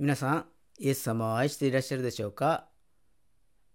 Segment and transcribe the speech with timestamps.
[0.00, 0.46] 皆さん、
[0.78, 2.64] イエス様を愛していらっしゃるでしょうか？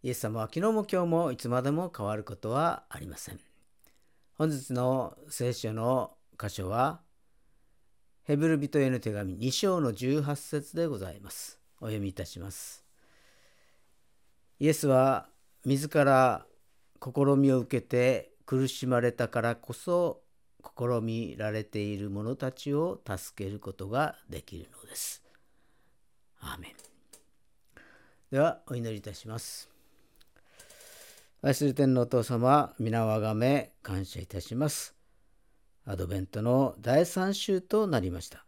[0.01, 3.39] イエス様は昨日も今日もいつまでも変わることはありません。
[4.33, 7.01] 本日の聖書の箇所は、
[8.23, 11.59] ヘブル人への手紙2章の18節でございます。
[11.79, 12.83] お読みいたします。
[14.57, 15.27] イエスは
[15.63, 16.47] 自ら
[17.03, 20.23] 試みを受けて苦しまれたからこそ
[20.75, 25.21] 試みられている者たちを助けることができるのです。
[26.45, 26.71] アーメン
[28.31, 29.69] ではお祈りいたします。
[31.41, 34.95] 愛する天のお父様、皆をがめ感謝いたします。
[35.85, 38.45] アドベントの第3週となりました。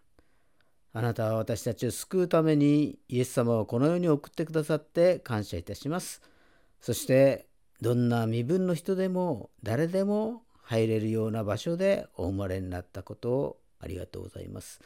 [0.94, 6.22] あなたは私たちを救うためにイエス様をこの世に送ってくださって感謝いたします。
[6.82, 7.48] そして
[7.82, 14.82] どんな身分の人でも誰でも入れるような場所でお生まれになったことをありがとうございます。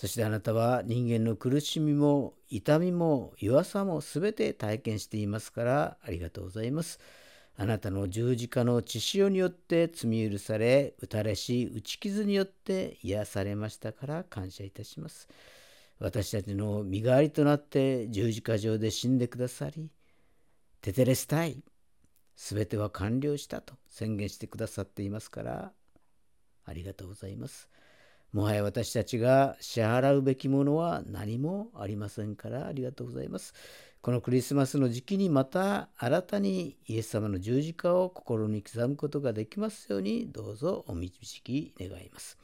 [0.00, 6.98] そしてあなたは人間の苦しみも痛みも弱さも全て体験していますからありがとうございます。
[7.54, 15.28] あなたの十字架の血潮によって罪許され、打たれし打ち傷によって癒されましたから感謝いたします。
[15.98, 19.90] 私たちの身代わりとなって十字架上で死んでくださり、
[20.80, 21.62] テテレスタイ、
[22.36, 25.72] すべては完了したと宣言してくださっていますから、
[26.64, 27.69] ありがとうございます。
[28.32, 33.54] もはや私たちが支払うべきものは何もありませんからありがとうございます。
[34.02, 42.38] このクリスマスの時期にまた新たにイエス様の十字架を心に刻むことができますようにどうぞお導き願います。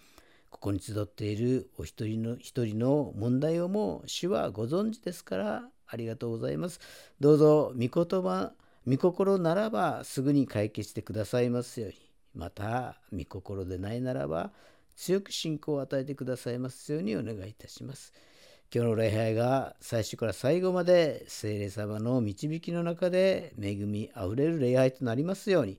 [0.50, 6.80] ここに集っているお一人の一人の問題をも主はご存知ですからありがとうございます。
[7.20, 8.52] どうぞ御言葉、
[8.86, 11.96] 御心ならばすぐに解決してくださいますように。
[12.34, 14.50] また御心でないならば
[14.96, 18.12] 強く信仰を与えてくださいますようにお願いいたします。
[18.74, 25.78] 今日の礼拝が最初から最後まで聖霊様の導きの中で恵みあふれる礼拝となりますように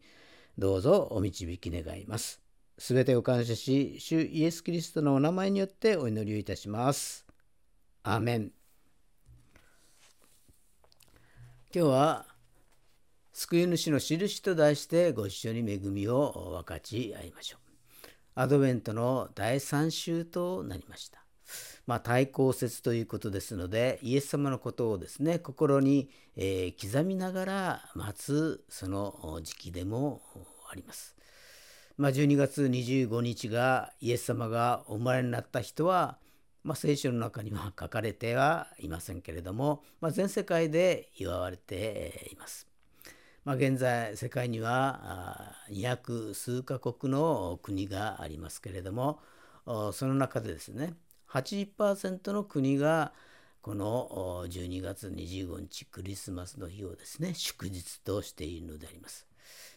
[0.58, 2.41] どうぞお導き願います。
[2.78, 7.25] すべてを感謝し、主イエス・キリストのお名前によってお祈りをいたします。
[8.03, 8.52] アーメン。
[11.74, 12.25] 今日は
[13.34, 17.66] 救い主の印と題してご一緒に恵みを分かち合いましょう。
[18.40, 21.24] アドベントの第3週となりました。
[21.88, 30.22] まあ、対抗説ということですのでイエス様のことをですね心に、えー、刻みながら待つその時期でも
[30.72, 31.16] あります。
[31.97, 36.20] まあ、12月25日がイエス様がお生まれになった人は、
[36.64, 42.66] まあ、聖書の中には書かれてはいませんけれども、まあ、全世界で祝われています。
[43.47, 49.22] まあ、現在世界には200数カ国の国がありますけれども
[49.94, 50.96] その中でですね
[51.30, 53.13] 80%の国が
[53.62, 59.25] この12月25日クリスマスの日をですね祝日としているのであります。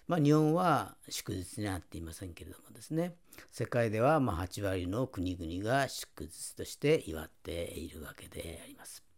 [0.08, 3.14] まあ、日本は祝日になっていませんけれどもですね
[3.52, 9.09] 世界ではま8割の国々が祝日として祝っているわけであります。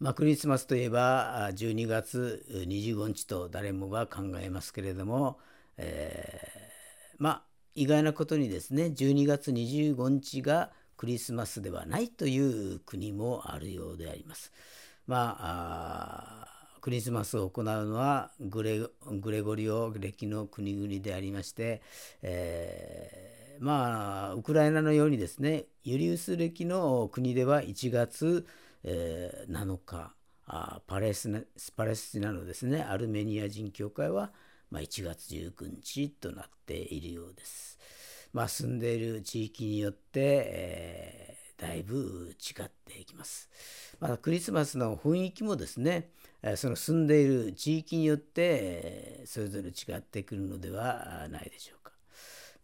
[0.00, 5.38] まあ、クリスマスといえば12月25日と誰もが考えますけれども、
[5.76, 7.42] えー、まあ
[7.74, 14.52] 意外なことにですね12月25日がクリスマスではないという国もあるようであります。
[15.06, 16.48] まあ
[16.80, 18.80] クリスマスを行うのはグレ
[19.40, 21.82] ゴリオ歴の国々でありまして、
[22.22, 28.46] えー、まあウクライナのようにですねユリウス歴の国では1月
[28.84, 30.14] えー、7日
[30.46, 34.32] あパレスパレスチナのですねアルメニア人教会は、
[34.70, 37.78] まあ、1月19日となっているようです。
[38.32, 43.48] まあ、住んでいる地域によって、えー、だいぶ違っていきます。
[44.00, 46.10] まあ、クリスマスの雰囲気もですね
[46.56, 51.73] その住んでいる地域によってそれぞれ違ってくるのではないでしょうか。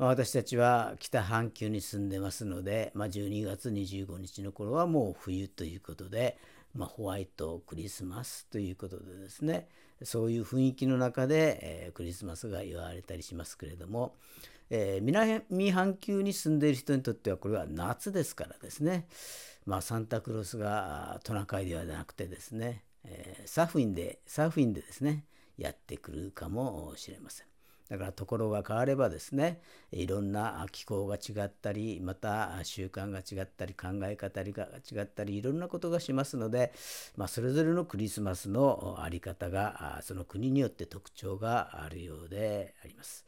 [0.00, 6.38] まあ、私たちは北半球に住んでますので、まあ、12月25日の頃はもう冬ということで、
[6.74, 9.68] まあ、ホワイトクリスマスということでですね
[10.02, 14.14] そういう雰囲気の中で、えー、クリスマスが祝われたりしますけれども、
[14.70, 19.06] えー、南半球に住んでいる人にとってはこれは夏ですからですね、
[19.66, 25.26] まあ、サンタクロースがトナカイではなくてですね、えー、サーフィンでサーフィンでですね
[25.58, 27.49] やってくるかもしれません。
[27.90, 29.60] だからところが変わればですね
[29.90, 36.72] いろんな気候が違ったりまた習慣が違ったり考え方が違ったりいろんなことがしますので、
[37.16, 43.26] まあ、それぞれのクリスマスの在り方がその国によって特徴があるようであります。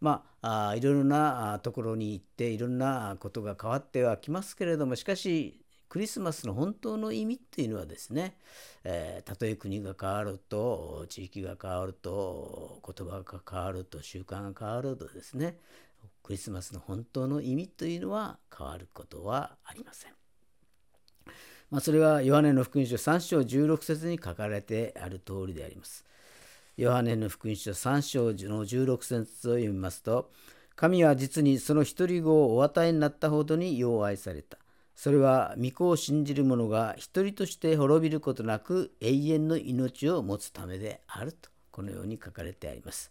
[0.00, 5.61] まあ、いろいろなところに行っていろんなことが変わってはきますけれどもしかし
[5.92, 8.38] クリスマスの本当の意味っていうのはですね、
[8.82, 15.58] えー、たとえ国が変わると地域が変わると言葉が変わると習慣が変わるとですね
[16.22, 20.12] クリスマスの本当の意味というのは変わることはありません。
[21.70, 26.06] まあ、それはヨハネの福音書3章16節に書かれてある通りであります。
[26.78, 30.30] ヨハネの福音書3章の16節を読みますと、
[30.74, 34.56] 神は実にその一人子をお与えになったほどによう愛された。
[34.94, 43.10] それは御子を信じる者が一人として滅びることなく永遠の命を持つためであるとこのように書かれてあります。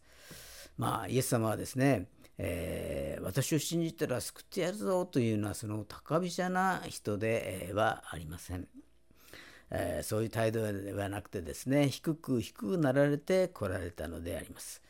[0.77, 2.07] まあイエス様はですね
[2.43, 8.67] えー、私を信じたら救ってやるぞというのはその高飛車な人ではありません。
[9.69, 14.81] えー、そういう態度ではなくてですね低く低くなられてこられたのであります。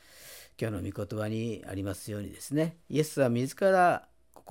[0.59, 4.07] 今日の御言葉にありますようにですねイエスは自ら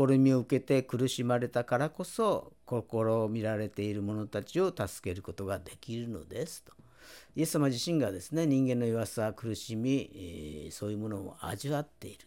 [0.09, 6.73] 試みを受けて苦しまれたからこそ心を見られている者たちを助けることができるのですと。
[7.35, 12.27] イエス様自身がですね人間の弱さ苦しみ、えー、そういうものを味わっている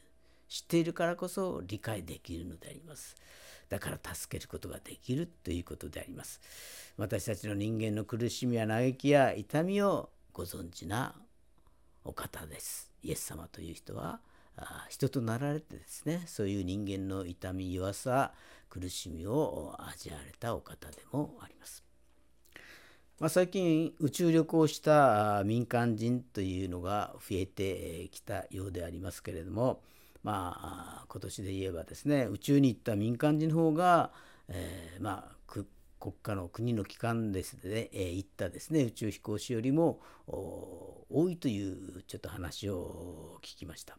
[0.50, 3.16] 知っているからこそ理解できるのであります。
[3.70, 6.42] だから助けることができるということであります。
[6.98, 11.16] 私たちの人間の苦しみや嘆きや痛みをご存知な
[12.04, 12.92] お方です。
[13.02, 14.20] イエス様という人は
[14.90, 18.34] 人となられてですねそういう人間の痛み弱さ
[18.70, 21.84] 苦しみを味わわれたお方でもあります。
[23.20, 29.82] まあ、最近宇宙旅行した民間人というのが増えてきたようでありますけれども
[30.24, 34.12] まあ、今年で言えばですね宇宙に行った民間人の方が、
[34.48, 35.36] えー、まあ、
[36.00, 43.98] 国家の国の機関ですね、えー、行ったですね宇宙飛行士よりも多いというちょっと話を聞きました。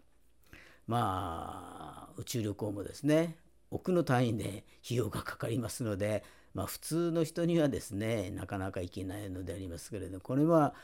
[0.86, 3.36] まあ宇宙旅行もですね
[3.70, 6.22] 億の単位で費用がかかりますので
[6.54, 10.74] まあ、普通の人にはですねなかなかいけないのでありますけれどこれは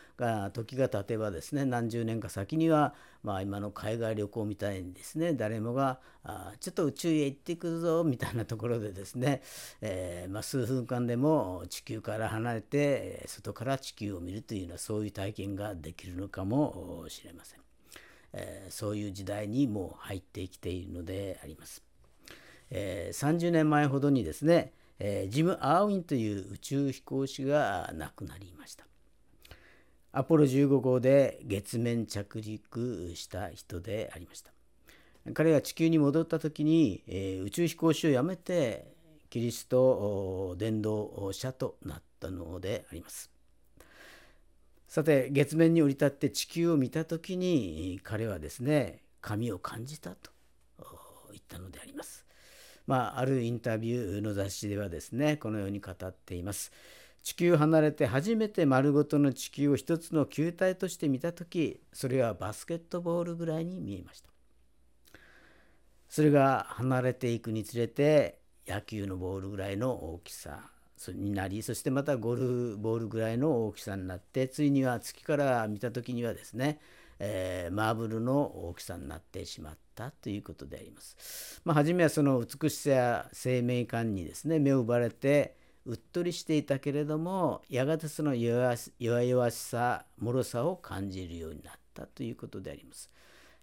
[0.53, 2.93] 時が経てばですね何十年か先には、
[3.23, 9.43] まあ、今の海外旅行みたいにですね誰もがあちょっと宇宙へ行ってくるぞみたいなところでですね、
[9.81, 17.60] えー、まあ、数分間でも地球から離れて外から地球を見るというようなそういう体験ができるのかもしれません。
[18.33, 21.83] えー、そういう時代にもう入ってきているのであります。
[22.71, 28.85] えー、30年前ほどにですねえー、ジム・アーウィンという宇宙飛行士が亡くなりました。
[30.13, 34.53] アポロ15号で月面着陸した人でありました。
[35.33, 38.93] 彼が地球に戻った時に、えー、宇宙飛行士を辞めて
[39.31, 43.31] キリスト伝道者となったのであります。
[44.91, 50.33] さて月面に降り立って地球を見た時に彼はですね神を感じたと
[51.31, 52.27] 言ったのであります。
[52.89, 56.73] まあ、あるインタビューの雑誌ではですねこのように語っています。
[57.23, 64.31] 地球離れて初めて丸ごとの地球を一つの球体として見た時それはバスケットボールぐらいに見えました。
[66.09, 70.73] それが離れていくにつれて野球のボールぐらいの大きさ
[71.13, 76.79] になりそしてまたゴルフボールぐらいの大きさになってついには月から見た時にはですね
[77.23, 81.61] えー、マーブルの大きさになってしまったということであります。
[81.65, 85.55] まあ、初めはその美しさや生命感にですね目を奪われて
[85.85, 93.11] うっとりしていたけれどもやがてその弱々しさ脆さを感じるようになったということであります。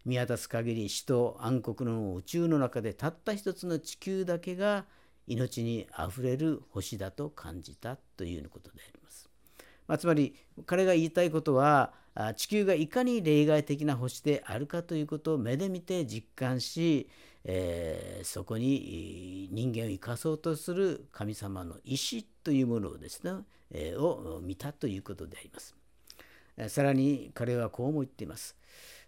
[0.06, 4.86] 見渡す限り死と暗黒の宇宙の中でたった一つの地球だけが
[5.28, 9.30] 命にあふれる星だと感じたということであります。
[9.88, 11.94] まあ、つまり彼が言いたいことは
[12.36, 17.08] 地球がいかに例外的な星であるかということを目で見て実感し、
[17.44, 23.32] えー、そこに人間を生かそうとする神様の意志というものをですね、
[23.72, 25.76] えー、を見たということであります。
[26.70, 28.56] さらに彼はこうも言っています。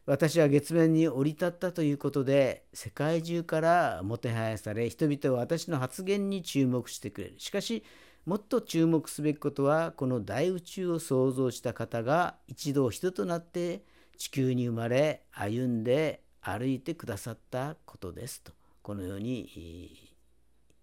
[0.10, 7.36] 私は月面に降り立ったということで世界中からもてはやされ人々は私の発言に注目してくれる。
[7.38, 7.84] しかし
[8.26, 13.84] もっと注目すべきことはこの大宇宙を創造した方が一度人となって
[14.18, 18.52] 地球に生まれ歩んで歩いてくださったことですと
[18.82, 20.16] このように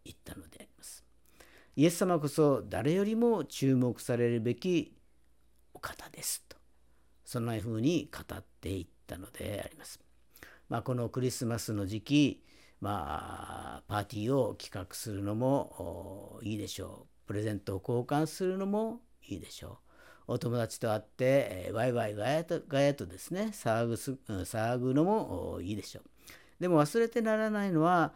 [0.04, 1.04] 言ったのであります。
[1.74, 4.94] イエス様こそ誰よりも注目されるべき
[5.74, 6.56] お方ですと
[7.24, 10.00] そんなふうに語っていったのであります。
[10.68, 12.42] まあ、このクリスマスの時期
[12.80, 17.26] まあ、パーティーを企画するのもいいでしょう。
[17.26, 19.78] プレゼントを交換するのもいいでしょ
[20.28, 20.32] う。
[20.32, 26.04] お友達と会って、えー、ワイワイガヤとガヤとですね騒ぐす騒ぐのもいいでしょう。
[26.60, 28.12] でも忘れてならないのは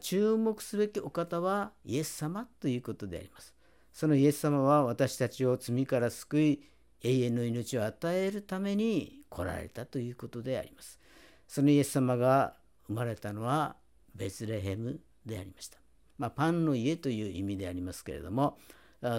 [0.00, 3.54] 注目すべきお方はイエス様ということであります。
[3.92, 6.62] そのイエス様は私たちを罪から救い
[7.04, 10.98] 永遠の命を与えるために来られたということであります。
[11.46, 12.54] そのイエス様が
[12.88, 13.76] 生まれたのは
[14.14, 15.78] ベツレヘムでありました。
[16.18, 18.56] まあ、パンの家という意味でありますけれども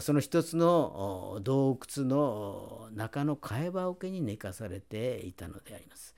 [0.02, 6.16] その一つの洞窟の中の替え場桶に寝かされていたのであります。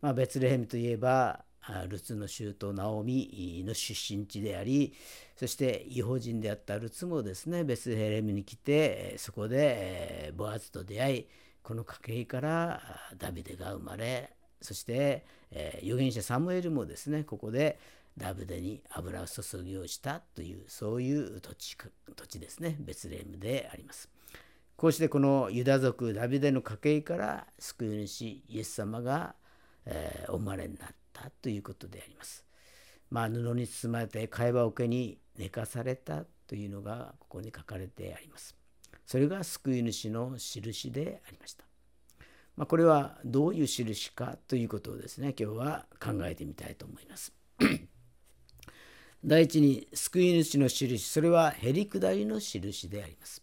[0.00, 1.44] まあ、ベツレヘムといえば
[1.88, 4.94] ルツの舅ナオミの出身地であり
[5.36, 11.26] そして違法人であったルツもですねベツレムに来てそこでボアズと出会い
[11.62, 12.80] この家系から
[13.18, 15.24] ダビデが生まれそして
[15.82, 17.78] 預言者サムエルもですねここで
[18.16, 21.76] ダビデに油を注ぎをしたというそういう土地
[22.16, 24.08] 土地ですねベツレヘムであります。
[24.76, 29.34] こうしてこのユダ族ダビデの家系から救い主イエス様が、
[30.28, 32.44] お生まれになったったということであります。
[33.10, 38.56] まあ、布に包まれて貝羽桶に寝かされたというのがここに書かれてあります。
[39.06, 41.64] それが救い主の印でありました。
[42.56, 47.32] まあ、これはどういう印かということをですね今日は考えてみたいと思います。
[49.24, 53.42] 第一に救い主の印それはへりくだりの印であります。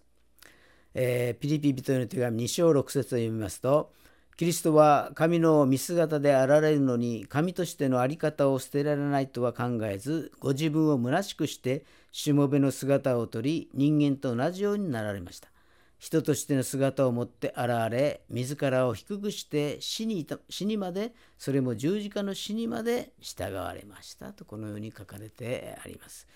[0.93, 3.91] えー、ピリピ人への手紙2章6節を読みますと
[4.37, 15.49] キリストは神の見姿であられるのに神としての在り方を捨てられないとは考えずご自分を虚しくしてしもべの姿をとり人間と同じようになられました。
[15.97, 24.33] 人としての姿を持って現れ自らを低くして死に死にまでそれも十字架の死にまで従われました。
[24.33, 26.27] とこのように書かれてあります。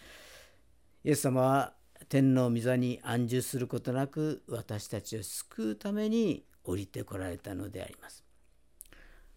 [1.03, 1.73] イエス様は
[2.09, 8.23] 天皇御座に安住することなく私たちを救うために降りてこられたのであります。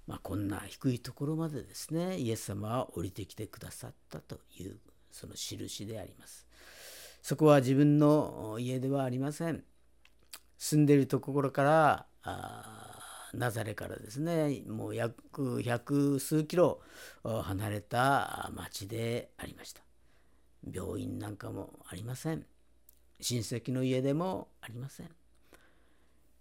[0.07, 4.79] まあ、こんな低いところまでですねイエス様は降りてきてくださったという
[5.11, 6.47] その印であります。
[7.23, 9.65] そこは自分の家ではありません。
[10.59, 12.07] 住んでいるところから
[13.35, 16.81] ナザレからですねもう約百数キロ
[17.23, 19.83] 離れた町でありました
[20.73, 22.47] 病院なんかもありません
[23.21, 25.11] 親戚の家でもありません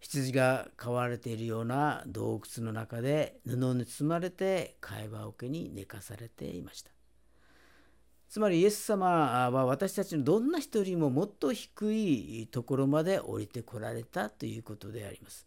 [0.03, 6.91] 羊が飼われているような洞窟の中で布に包まれて会話桶に寝かされていました
[8.27, 15.45] つまりイエス様は私たちのどんな人よりももっと低いところまで降りてこられたということであります。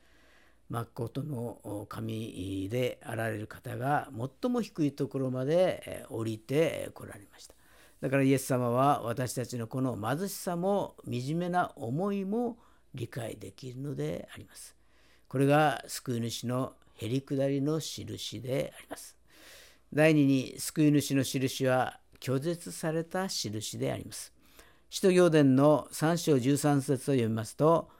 [0.70, 4.08] 誠の神であられる方が
[4.40, 7.54] 最も低いところまで降りてこられました。
[8.00, 12.56] だからイエス様は私たちのこの貧しさも惨めな思いも
[12.96, 14.74] 理解できるのであります。
[15.28, 19.16] これが救い主のへりくだりの印であります。
[19.92, 24.32] 第2に救い主の印は拒絶された印であります。
[24.88, 27.90] 使徒行伝の3章13節を読みますと、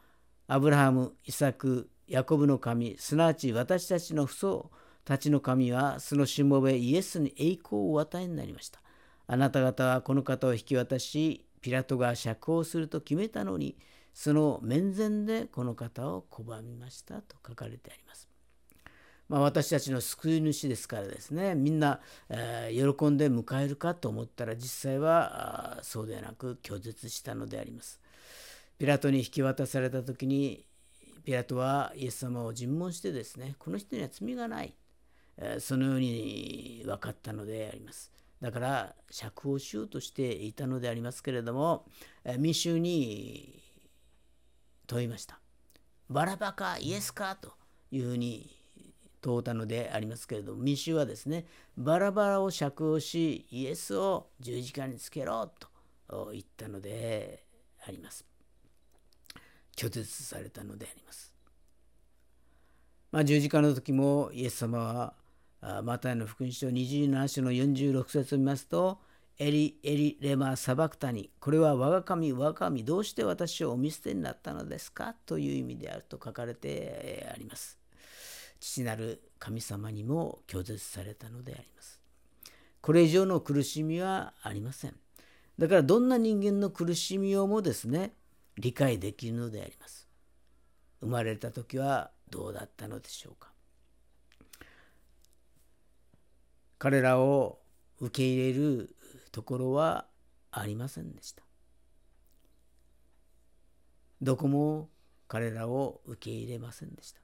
[0.49, 4.71] アブラハム、イサク、ヤコブの神、すなわち私たちの父祖
[5.05, 8.81] たちの神は、そのしもべイエスに栄光をお与えになりました。
[9.27, 13.77] あなた方はこの方を引き渡し、ピラトが釈放すると決めたのに、
[14.17, 18.27] その面前でこの方を拒みましたと書かれてあります。
[19.29, 28.01] まあ、私たちの救い主ですからですねみんな、えー、喜んで迎えるかと思ったら実際はそうではなく拒絶したのであります。
[28.79, 30.65] ピラトに引き渡された時に
[31.25, 34.75] ピラトはイエス様を尋問してですねこの人には罪がない、
[35.37, 38.11] えー、そのように分かったのであります。
[38.41, 41.85] だから釈放しようとしていたのでありますけれども
[42.39, 43.66] 民衆に
[44.87, 45.41] 問いました。
[46.09, 47.37] バラバかイエスか？
[47.37, 47.53] と
[47.91, 48.57] いうふうに
[49.21, 55.51] 問うたのでありますけれども民衆はですねバラバラを釈放しイエスを十字架につけろ
[56.09, 57.45] と言ったので
[57.87, 58.25] あります。
[59.77, 61.35] 拒絶されたのであります。
[63.13, 65.15] まあ、十字架の時もイエス様は
[65.83, 69.01] マタイの福音書27章の46節を見ますと
[69.39, 75.15] エリ・エリ・レマ・サバクタニこれは我が神我が神どうして私をお見捨てになったのですか？
[75.27, 77.79] という意味であると書かれてあります。
[78.59, 82.01] 父なる神様にも拒絶されたのであります。
[82.81, 84.95] これ以上の苦しみはありません。
[85.59, 88.15] だからどんな人間の苦しみをもですね
[88.57, 90.09] 理解できるのであります。
[91.01, 93.51] 生まれた時はどうだったのでしょうか。
[96.79, 97.59] 彼らを
[98.01, 98.96] 受け入れる
[99.37, 100.07] ところは
[100.51, 101.43] ありませんでした。
[104.23, 104.89] どこも
[105.29, 107.21] 彼らを受け入れませんでした。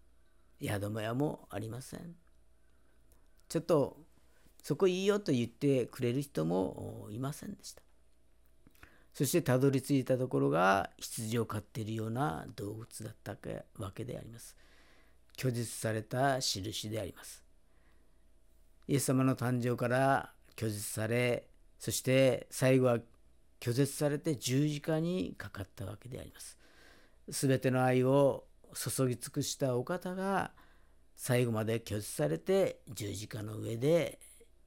[0.61, 2.15] 宿間屋もありません。
[3.49, 3.97] ちょっと
[4.63, 7.81] そこいいよと言ってくれる人もいませんでした。
[9.15, 13.39] そしてたどり着いたところが羊を飼っているような動物だった
[13.79, 14.55] わけであります。
[15.39, 17.43] 拒絶された印であります。
[18.87, 21.47] イエス様の誕生から拒絶され、
[21.83, 22.99] そして最後は
[23.59, 26.57] 拒絶されて十字架にかかったわけであります。
[27.29, 30.53] すべての愛を注ぎ尽くしたお方が
[31.17, 34.21] 最後まで拒絶されて十字架の上で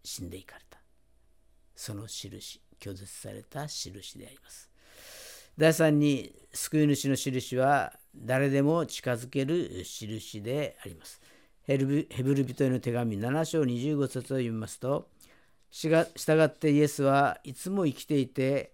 [0.04, 0.78] 死んでいかれた。
[1.74, 4.70] その印、拒絶された印であります。
[5.58, 11.22] 第3に救い主の印は誰でも近づける印であります。
[11.64, 12.06] ヘブ
[12.36, 15.08] ル人への手紙7章25節を読みますと、
[15.76, 18.72] 従ってイエスはいつも生きていて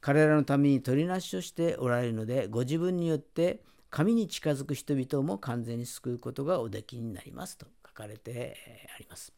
[0.00, 8.56] 彼らのために取りなしをしておられるので、ご自分によって神に近づく人々も完全に救うことがおできになりますと書かれて
[8.94, 9.32] あります。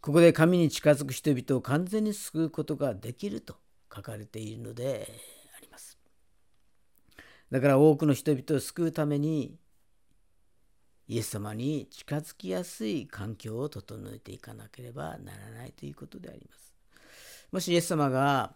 [0.00, 3.54] ここで神に近づく人々を完全に救うことができると
[3.94, 5.08] 書かれているので
[5.56, 5.96] あります。
[7.52, 9.56] だから多くの人々を救うために
[11.06, 16.72] イエス様に近づきやすい環境を整えていかなければならないということであります。
[17.52, 18.54] もしイエス様が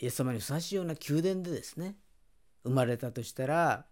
[0.00, 1.96] イエス様にふさわしいような宮殿でですね
[2.64, 3.84] 生まれたとしたら、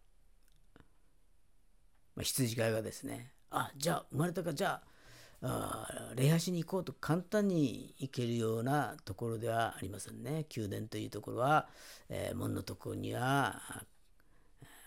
[2.16, 4.80] まあ、羊飼いがですねあじゃあ生まれたかじゃ
[5.42, 11.68] あ礼拝しに行こうと簡単に行けるようなところではありませんね宮殿というところは、
[12.08, 13.60] えー、門のところには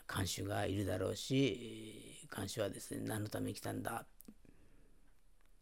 [0.07, 4.05] 看守がいるだろうし看守はですね何のために来たんだ？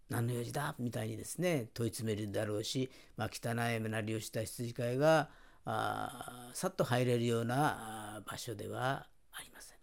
[0.08, 0.76] 何の用事だ？
[0.80, 5.30] みたいにですね問い詰めるだろうし、まあ、汚い目なりをした羊飼いが
[5.66, 9.78] あさっと入れるような場所ではありません。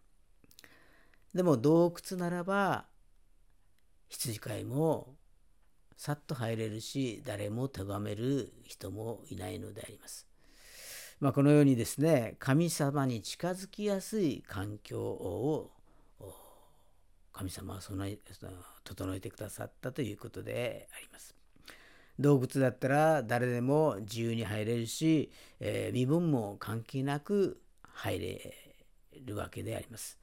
[1.35, 2.87] でも洞窟ならば
[4.09, 5.17] 羊飼いも
[5.97, 10.27] さっと入れるし誰も咎める人もいないのであります。
[11.19, 15.73] まあ、このようにですね神様に近づきやすい環境を
[17.37, 18.19] 神様は備え
[18.85, 21.35] 整えてくださったということであります。
[22.19, 28.55] 洞窟だったら誰でも自由に入れるし、えー、身分も関係なく入れ
[29.23, 30.19] るわけであります。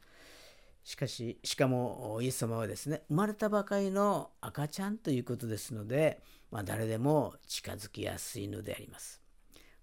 [0.83, 9.21] しかし、しかもイエス様はですね、生まれたばかりの赤ちゃんということですので、まあ、誰でも近づきやすいのであります。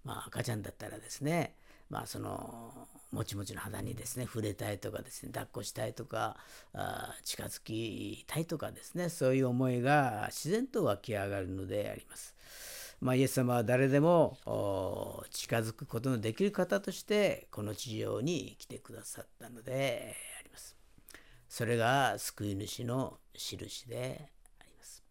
[0.03, 1.55] まあ、赤ちゃんだったらですね、
[1.89, 6.37] まあ、そのもちもちの肌にですね触れたいとかですね抱っこしたいとか
[6.73, 12.35] あ近づきたいとかですねそういう思いが自然と湧き上がるのであります。
[13.01, 14.37] まあ、イエス様は誰でも
[15.31, 20.77] 近づくことのできる方としてこの地上に来てくださったのであります。
[21.49, 25.03] それが救い主の印であります。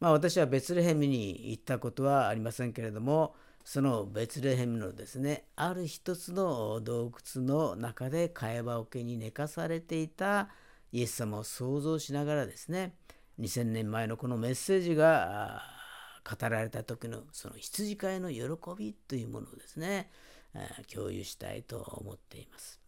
[0.00, 3.34] まあ、私はベツレヘムに行ったことはありませんけれども
[3.66, 10.50] そのベツレヘムのですねある一つの洞窟の中で会話桶に寝かされていた
[10.92, 12.94] イエス様を想像しながらですね
[13.40, 15.62] 2000年前のこのメッセージが
[16.24, 18.40] 語られた時のその羊飼いの喜
[18.78, 20.10] びというものをですね
[20.94, 22.80] 共有したいと思っています。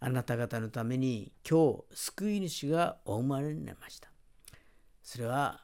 [0.00, 4.10] あなた方のために今日救い主がお生まれになりました。
[5.02, 5.60] それは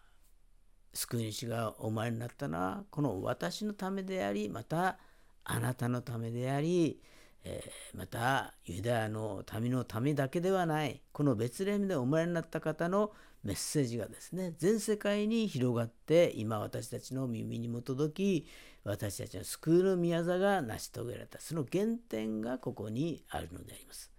[0.95, 4.99] 救い主がお前になったのはこの私のためでありまた
[5.45, 7.03] あなたのためであり、
[7.45, 11.03] えー、またユダヤの民のためだけではない。
[11.13, 18.49] この別レムでお前になった方のメッセージがですね全世界に広がって今私たちの耳にも届き
[18.85, 21.41] 私たちの救いの宮座が成し遂げられた。
[21.41, 24.11] その原点がここにあるのであります。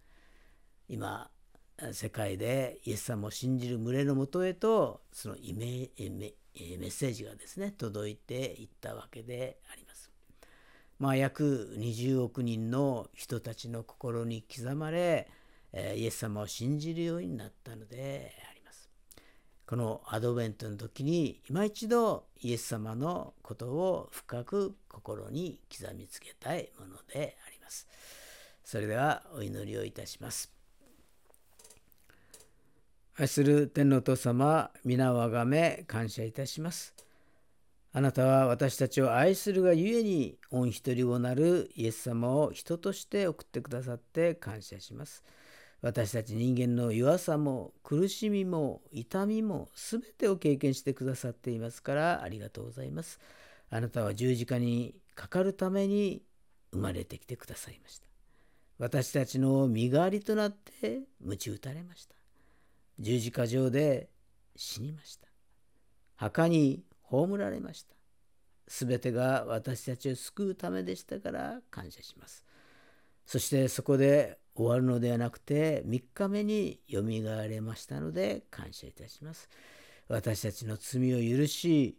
[0.87, 1.31] 今
[1.91, 6.33] 世界でイエス様を信じる群れのもとへとそのイメメ
[6.79, 10.11] メッセージがですね届いていったわけであります。
[10.97, 15.27] まあ、約20億人の人たちの心に刻まれ
[15.73, 18.89] イエス様を信じるようになったのであります。
[19.67, 27.87] このアドベントの時に今一度イエス様のことを深く心に刻みつけたいものであります。
[28.63, 30.54] それではお祈りをいたします。
[33.17, 36.93] 愛する天のお父様、皆をあがめ感謝いたします。
[37.93, 45.23] あなたは私たちを愛するがゆえに、御一人をなるイエス様を人として送ってくださって感謝します。
[45.81, 53.21] 私たち人間の弱さも苦しみも痛みも全てを経験してくださっていますからありがとうございます。
[53.69, 56.21] あなたは十字架にかかるために
[56.73, 58.07] 生まれてきてくださいました。
[58.77, 62.14] 私たちの身代わりとなって鞭打たれました。
[62.99, 64.09] 十字架上で
[64.55, 65.27] 死にました。
[66.15, 67.95] 墓に葬られました。
[68.67, 72.45] すべてが私たちを救うためでしたから感謝します。
[73.25, 79.49] そしてそこで終わるのではなくて3日目によみがえれましたので感謝いたします。
[80.07, 81.97] 私たちの罪を許し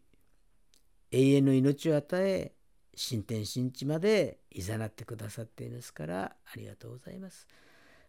[1.10, 2.52] 永遠の命を与え
[2.94, 7.46] 新天新地まで誘ってくださっていますからありがとうございます。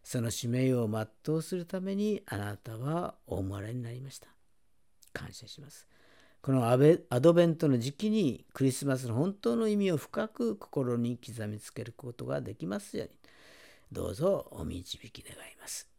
[0.10, 4.30] その使命を全うするためにあなたは大生まれになりました。
[5.12, 5.86] 感謝します。
[6.42, 6.78] このア
[7.20, 13.14] ドベントの時期にクリスマスの本当の意味を深く心に刻みつけることができますように
[13.92, 15.90] どうぞお導き願います。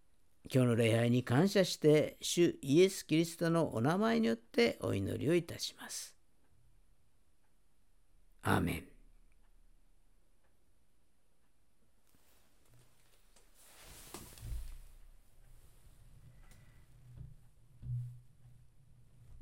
[0.51, 6.17] 今日の礼拝に感謝して主イエス・キリストのお名前によってお祈りをいたします。
[8.41, 8.98] アーメン